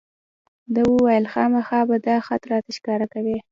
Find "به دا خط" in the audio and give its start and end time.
1.89-2.43